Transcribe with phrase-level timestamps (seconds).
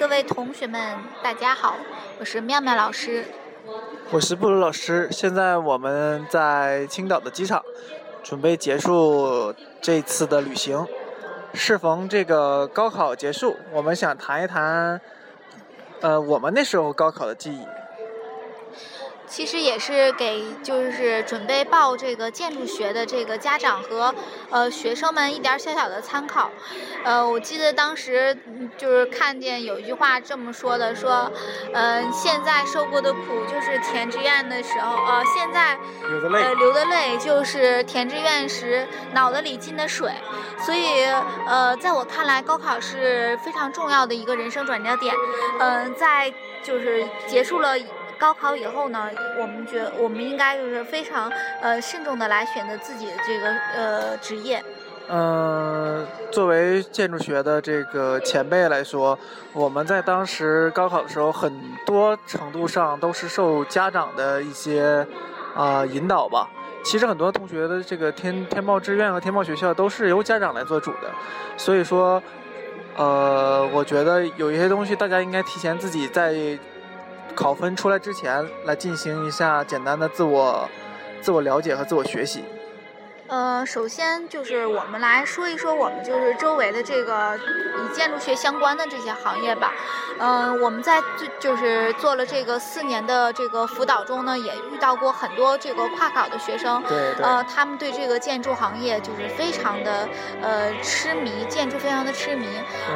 [0.00, 1.76] 各位同学们，大家好，
[2.18, 3.22] 我是妙妙老师。
[4.10, 5.06] 我是布鲁老师。
[5.12, 7.62] 现在我们在青岛的机场，
[8.22, 10.86] 准备结束这次的旅行。
[11.52, 14.98] 适逢这个高考结束，我们想谈一谈，
[16.00, 17.60] 呃，我们那时候高考的记忆。
[19.30, 24.12] 其实也是给就是准备报这个建筑学的这个家长和
[24.50, 26.50] 呃学生们一点小小的参考。
[27.04, 28.36] 呃，我记得当时
[28.76, 31.30] 就是看见有一句话这么说的，说，
[31.72, 40.12] 嗯，现在受过的苦就是填志愿的时候，呃，现在流的泪，呃，流的泪就是填志愿时脑子里进的水。
[40.58, 41.04] 所以，
[41.46, 45.14] 呃，在我看来，高考是非常重要的一个人生转折点。
[45.58, 46.30] 嗯，在
[46.62, 47.74] 就是结束了。
[48.18, 49.08] 高考以后呢，
[49.40, 54.62] 我们觉我们应该就是非常呃慎重的来选择自己的这个呃职业。
[55.08, 59.18] 嗯，作为建筑学的这个前辈来说，
[59.54, 61.50] 我们在当时高考的时候，很
[61.86, 65.06] 多程度上都是受家长的一些
[65.56, 66.46] 啊引导吧。
[66.84, 71.10] 其实很多同学的这个填填报志愿和填报学校都是由家长来做主的，
[71.56, 72.22] 所以说，
[72.96, 76.58] 呃，我觉得有一些东西大家应该提前自己在。
[77.32, 80.68] 考分出来之前，来进行一下简单的自我、
[81.22, 82.42] 自我了解和自我学习。
[83.30, 89.72] 呃，首先就是我们来说一说我们就是周围的这个与建筑学相关的这些行业吧。
[90.18, 96.82] 嗯，我们在就就是做了这个四年的这个辅导中呢，也遇到过很多这个跨考的学生。
[96.88, 97.24] 对对。
[97.24, 100.08] 呃，他们对这个建筑行业就是非常的
[100.42, 102.48] 呃痴迷，建筑非常的痴迷。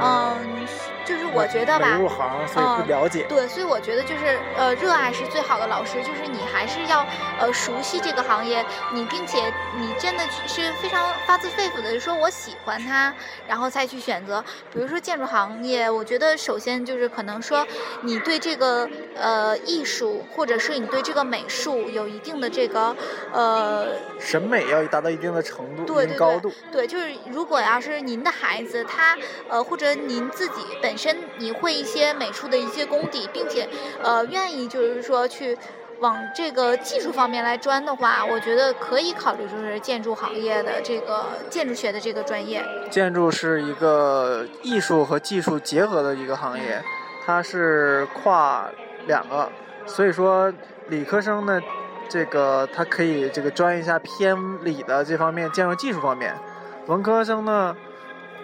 [0.00, 0.68] 嗯。
[1.08, 3.24] 就是我觉得吧，入行所以不了解。
[3.26, 6.02] 对，所以我觉得就是呃，热爱是最好的老师。
[6.02, 7.06] 就是你还是要
[7.40, 13.14] 呃熟悉这个行业，你并且你真的是非常发自肺腑的说我喜欢它，
[13.46, 14.44] 然后再去选择。
[14.70, 17.66] 比如说建筑行业，我觉得首先就是可能说
[18.02, 22.94] 你对这个呃艺术，或者是你对这个美术有一定的这个
[23.32, 23.86] 呃
[24.20, 26.52] 审美要达到一定的程度、对高度。
[26.70, 29.16] 对，就是如果要是您的孩子他
[29.48, 33.68] 呃或者您自己本身你会一些美术的一些功底，并且，
[34.02, 35.56] 呃，愿意就是说去
[36.00, 42.64] 往这个技术方面来钻的话，我觉得可以考虑就是建筑行业的这个建筑学的这个专业。
[42.90, 46.82] 建筑是一个艺术和技术结合的一个行业，
[47.24, 48.68] 它是跨
[49.06, 49.50] 两个，
[49.86, 50.52] 所以说
[50.88, 51.60] 理科生呢，
[52.08, 56.34] 这个他可以这个钻一下偏理的这方面建筑技术方面，
[56.86, 57.76] 文科生呢。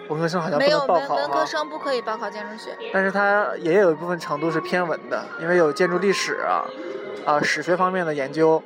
[0.07, 6.65] 文科生好像不能报考文文科生不可以报考建筑学，但是它也有一部分程度是偏文的，因为有建筑历史啊，
[7.25, 8.61] 啊史学方面的研究，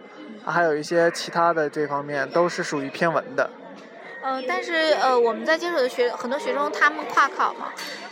[0.45, 3.49] 还有一些其他的这方面都是属于偏文的。
[4.21, 7.71] 呃，但是呃我们在接手的学很多学生他们跨考嘛，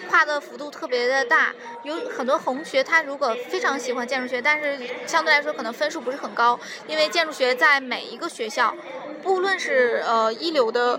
[0.09, 8.73] 跨的幅度特别的大，有很多同学他如果非常喜欢建筑学，但是相对来说可能分数不是很高，因为建筑学在每一个学校，
[9.21, 10.97] 不论是呃一流的。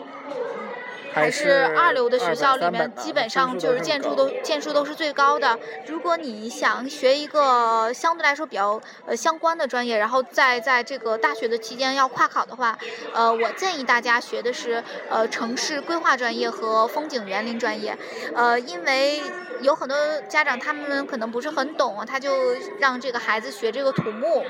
[1.19, 5.59] 还是二流的学校里面，基本上就是建筑都建筑都是最高的。
[5.87, 12.79] 如果你想学一个相对来说比较呃相关的专业，然后在在这个大学的期间要跨考的话，
[13.13, 17.97] 呃，我建议大家学的是呃城市规划专业和风景园林专业，
[18.35, 19.21] 呃，因为
[19.61, 19.97] 有很多
[20.29, 24.45] 家长他们可能不是很懂，他就让这个孩子学这个土木。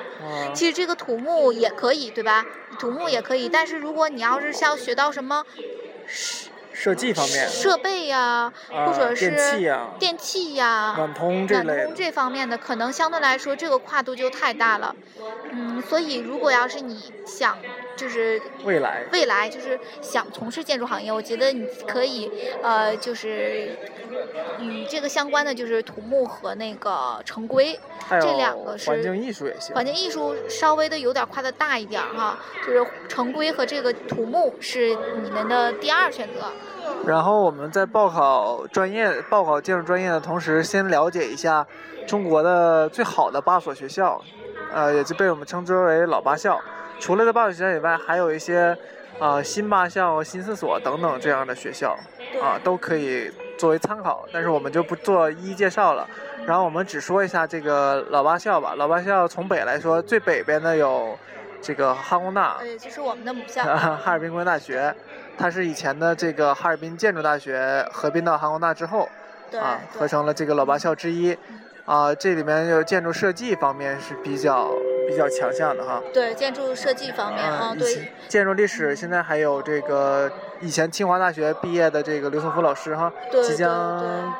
[0.54, 2.44] 其实这个土木也可以，对吧？
[2.78, 5.44] 土木也可以，但是如果你要是像学到什么。
[6.78, 8.52] 设计方面，设备呀，
[8.84, 14.96] 或者是电器呀，电器呀，暖通这类，暖通这方面的，可能相对来说这个跨度就太大了。
[15.50, 17.58] 嗯，所以如果要是你想。
[17.98, 22.30] 就是未来，未来就是想从事建筑行业，我觉得你可以，
[22.62, 23.76] 呃，就是
[24.60, 27.76] 与这个相关的就是土木和那个城规，
[28.08, 29.74] 这两个是环境艺术也行。
[29.74, 36.52] 环境艺术稍微的有点跨的大一点哈，就是城规和这个土木是你们的第二选择。
[37.04, 41.66] 然后我们在报考专业、报考建筑专业的同时，先了解一下
[42.06, 44.22] 中国的最好的八所学校，
[44.72, 46.60] 呃，也就被我们称之为老八校。
[46.98, 48.76] 除了在八所学校以外，还有一些，
[49.18, 51.96] 啊新八校、新四所等等这样的学校，
[52.42, 54.26] 啊都可以作为参考。
[54.32, 56.08] 但是我们就不做一一介绍了。
[56.46, 58.74] 然后我们只说一下这个老八校吧。
[58.76, 61.18] 老八校从北来说，最北边的有
[61.60, 64.94] 这个哈工大，对，就是我们的母校 哈尔滨工业大学。
[65.36, 69.08] 它是以前的这个哈尔滨建筑大学合并到哈工大之后，
[69.60, 71.36] 啊合成了这个老八校之一。
[71.84, 74.70] 啊，这里面有建筑设计方面是比较。
[75.08, 84.34] 比较强项的哈，对建筑设计方面啊，对建筑历史，现在还有这个以前清华大学毕业的这个刘松福老师哈，对即将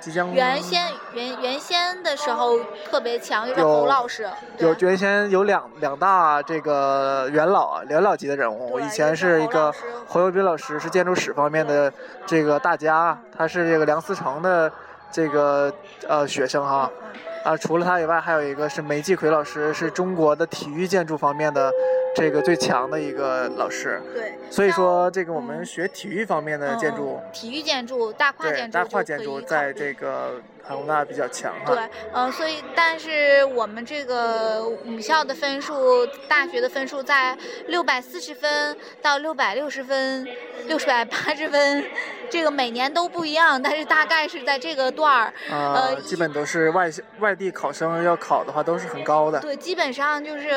[0.00, 2.58] 即将原先原原先的时候
[2.90, 4.26] 特别强，就是有侯老师，
[4.58, 9.70] 有原先有两两大这个元老啊，元老级的人物，对以前是一个
[10.06, 11.92] 侯友斌老师，是建筑史方面的
[12.24, 14.72] 这个大家，他是这个梁思成的
[15.10, 15.72] 这个
[16.08, 16.90] 呃学生哈。
[17.00, 21.72] 嗯啊，除了他以外，还有一个是梅继奎老师，是中国的体育建筑方面的
[22.12, 24.02] 这个最强的一个老师。
[24.12, 31.74] 对，所以说，这个我们嗯学体育方面的建筑，体育建筑、大跨建筑大跨建筑在这个韩工大比较强哈。
[31.74, 37.36] 对，呃，所以但是我们这个母校的分数，大学的分数在
[37.68, 40.26] 六百四十分到六百六十分、
[40.66, 41.84] 六百八十分，
[42.28, 46.90] 这个每年都不一样，但是大概是在这个段儿，呃，呃基本都是外
[47.20, 49.38] 外地考生要考的话，都是很高的。
[49.40, 50.50] 对，基本上就是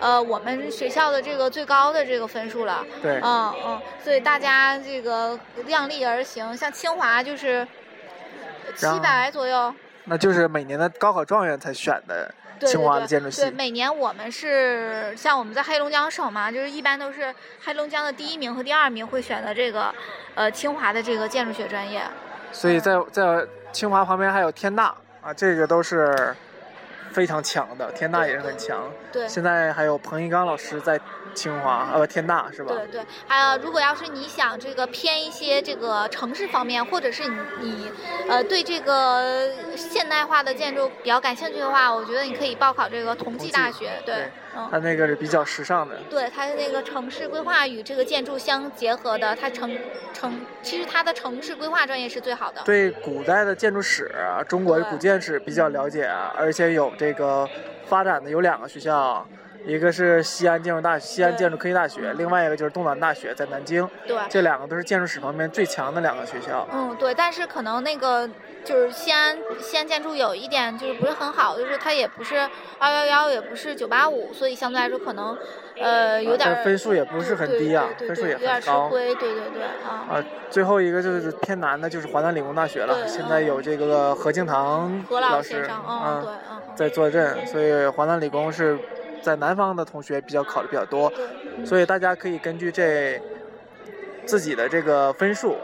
[0.00, 2.84] 呃我们学校的这个最高的这个分数了。
[3.00, 7.66] 对，嗯嗯，所以大家这个量力而行，像清华就是
[8.74, 9.74] 七百左右。
[10.04, 13.50] 那就是每年的高考状元才选的清华的建筑系对，。
[13.50, 17.34] 每年我们是像我们在黑龙江省嘛，就是一般都是
[17.64, 19.94] 黑龙江的第一名和第二名会选择这个
[20.34, 22.02] 呃清华的这个建筑学专业。
[22.52, 26.36] 所以在在清华旁边还有天大啊，这个都是
[27.14, 28.90] 非常强的，天大也是很强。
[29.12, 31.00] 对现在还有彭一刚老师在
[31.32, 32.74] 清华呃天大是吧？
[32.74, 37.92] 对对，还有如果要是你想这个偏一些这个城市方面，或者是你你
[38.28, 44.02] 呃对这个现代化的建筑比较感兴趣的话，我觉得你可以报考这个同济大学。
[44.04, 44.68] 对对，嗯。
[44.70, 45.96] 他那个是比较时尚的。
[46.08, 49.76] 对它的那个城市规划与这个建筑相结合的，它城
[50.12, 52.62] 城其实它的城市规划专业是最好的。
[52.64, 57.48] 对古代的建筑史啊，中国的古建史比较了解啊，而且有这个
[57.86, 59.26] 发展的有两个学校，
[59.66, 66.66] 一个是西安建筑大西安建筑科技大学，另外一个就是东南大学在南京，对，这两个都是建筑史方面最强的两个学校。
[66.72, 68.28] 嗯，对，但是可能那个
[68.62, 72.36] 就是西安西安建筑有一点就是不是很好，就是它也不是
[72.78, 75.36] 二幺幺，也不是九八五，所以相对来说可能
[75.80, 80.04] 呃有点分数也不是很低啊分数也对有点很高吃亏，对对对啊。
[80.10, 83.08] 啊，最后一个就是偏南的，就是华南理工大学了。
[83.08, 88.78] 现在有这个何敬堂何老师嗯，对，嗯，在坐镇，所以华南理工是
[89.24, 91.10] 在南方的同学比较考的比较多，
[91.64, 93.18] 所以大家可以根据这
[94.26, 95.56] 自己的这个分数。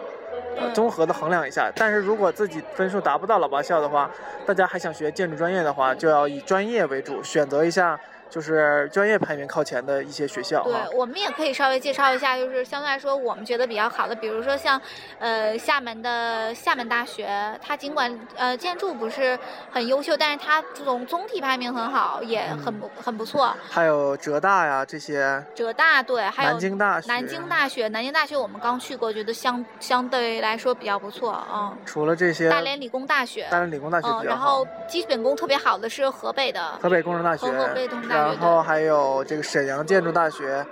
[0.56, 4.10] 呃，嗯综合的衡量一下，但是如果自己分数达不到老八校的话，
[4.44, 7.98] 大家还想学建筑专业的话，就要以专业为主，选择一下
[8.30, 14.80] 就是专业排名靠前的一些学校对。，我们也可以稍微介绍一下，就是相对来说我们觉得比较好的，比如说像，
[15.18, 17.28] 呃，厦门的厦门大学，
[17.60, 19.38] 它尽管呃建筑不是
[19.70, 23.54] 很优秀，但是它总总体排名很好，也嗯很不、很不错。
[23.68, 31.76] 还有浙大呀这些，浙大对，还有南京大学，南京大学，南京大学我们刚去过，觉得相相对来说比较不错，嗯。
[31.84, 34.36] 除了这些，大连理工大学，大连理工大学嗯，比较好。
[34.36, 40.64] 然后基本功特别好的是河北的，河北工程大学河北工程大学然后还有这个沈阳建筑大学、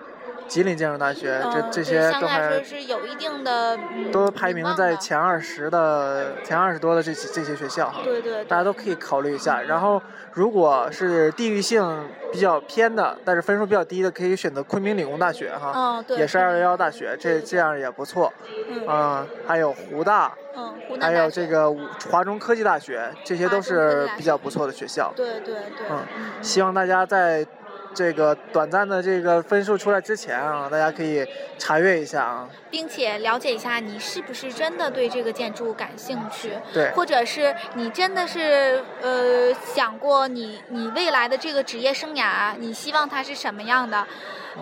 [0.46, 9.60] 吉林建筑大学，这这些都还是有一定的，嗯、都排名在前二十的前二十多的这些这些学校哈，对对对大家都可以考虑一下。
[9.60, 10.00] 然后，
[10.32, 18.32] 如果是地域性比较偏的，但是分数比较低的，可以选择昆明理工大学哈，嗯，对，也是二幺幺大学，这这样也不错。
[18.70, 21.70] 嗯嗯，还有湖大，嗯，湖南还有这个
[22.10, 25.12] 华中科技大学，这些都是比较不错的学校。
[25.14, 27.46] 对对对，嗯嗯希望大家在
[27.94, 31.26] 这个短暂的这个分数出来之前啊，大家可以
[31.58, 32.48] 查阅一下啊。
[32.70, 44.06] 并且了解一下你是不是真的对这个建筑感兴趣，对，或者是你真的是呃想过你你未来的这个职业生涯，你希望它是什么样的？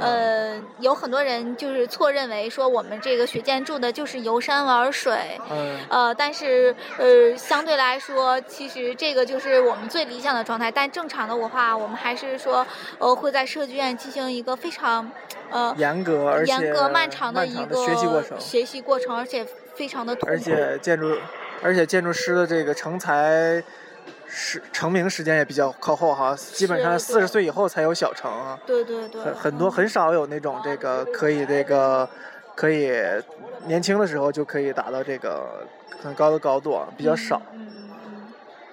[0.01, 10.71] 呃，有很多人就是错认为说我们这个学建筑的就是游山玩水，嗯，呃，但是呃，相对来说，其实这个就是我们最理想的状态。
[10.71, 12.67] 但正常的话，我们还是说，
[12.99, 15.11] 呃，会在设计院进行一个非常，
[15.51, 20.33] 呃，严格而且严格漫长的一个学习过程，学习过程，而且非常的痛苦。
[20.33, 21.17] 而且建筑，
[21.63, 23.63] 而且建筑师的这个成才
[24.29, 29.71] 时成名时间也比较靠后哈，基本上四十岁以后才有小成啊，对对对，很很多嗯。
[29.71, 32.09] 很少有那种这个可以这个
[32.55, 32.93] 可以
[33.67, 35.67] 年轻的时候就可以达到这个
[36.03, 37.41] 很高的高度啊，比较少。
[37.53, 37.67] 嗯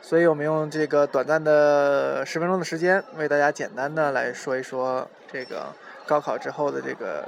[0.06, 5.68] 所以我们用这个短暂的十分钟的时间，为大家简单的来说一说这个
[6.06, 7.26] 高考之后的这个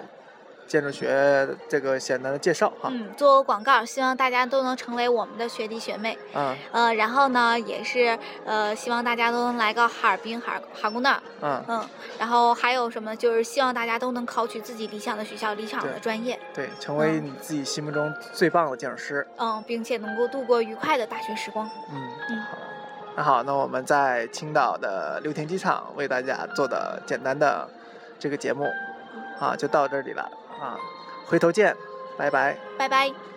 [0.67, 2.89] 建筑学这个简单的介绍哈。
[2.91, 6.17] 嗯，做广告，希望大家都能成为我们的学弟学妹。
[6.33, 11.21] 嗯呃，然后呢，也是呃，希望大家都能来个哈尔滨哈尔哈工大。
[11.41, 13.15] 嗯，嗯，然后还有什么？
[13.15, 19.25] 就是希望大家都能考取自己理想的学校、理想的专业，对，成为嗯你自己心目中最棒的建筑师。
[19.37, 21.69] 嗯，并且能够度过愉快的大学时光。
[21.91, 22.57] 嗯，嗯好。
[23.15, 27.65] 那好，那我们在青岛的六田机场为大家做的简单的
[28.19, 28.69] 这个节目，
[29.39, 30.29] 啊，就到这里了
[30.59, 30.79] 啊，
[31.25, 31.75] 回头见，
[32.17, 32.57] 拜拜。
[32.77, 33.34] 拜拜。